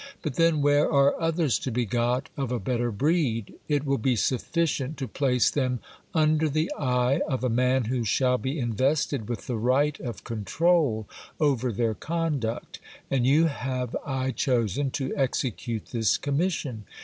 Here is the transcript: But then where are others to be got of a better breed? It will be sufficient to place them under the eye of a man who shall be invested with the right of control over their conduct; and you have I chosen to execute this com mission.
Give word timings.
But 0.23 0.33
then 0.33 0.63
where 0.63 0.91
are 0.91 1.13
others 1.21 1.59
to 1.59 1.69
be 1.71 1.85
got 1.85 2.29
of 2.35 2.51
a 2.51 2.57
better 2.57 2.91
breed? 2.91 3.53
It 3.67 3.85
will 3.85 3.99
be 3.99 4.15
sufficient 4.15 4.97
to 4.97 5.07
place 5.07 5.51
them 5.51 5.79
under 6.15 6.49
the 6.49 6.71
eye 6.75 7.19
of 7.27 7.43
a 7.43 7.49
man 7.51 7.83
who 7.83 8.03
shall 8.03 8.39
be 8.39 8.57
invested 8.57 9.29
with 9.29 9.45
the 9.45 9.57
right 9.57 9.99
of 9.99 10.23
control 10.23 11.07
over 11.39 11.71
their 11.71 11.93
conduct; 11.93 12.79
and 13.11 13.27
you 13.27 13.45
have 13.45 13.95
I 14.03 14.31
chosen 14.31 14.89
to 14.89 15.13
execute 15.15 15.89
this 15.91 16.17
com 16.17 16.35
mission. 16.37 16.85